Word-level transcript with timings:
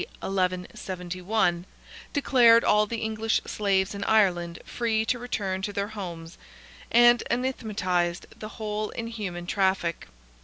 1171) 0.21 1.63
declared 2.11 2.63
all 2.63 2.87
the 2.87 2.97
English 3.03 3.39
slaves 3.45 3.93
in 3.93 4.03
Ireland 4.05 4.57
free 4.65 5.05
to 5.05 5.19
return 5.19 5.61
to 5.61 5.71
their 5.71 5.89
homes, 5.89 6.39
and 6.91 7.21
anathematized 7.29 8.25
the 8.35 8.49
whole 8.49 8.89
inhuman 8.89 9.45
traffic. 9.45 10.07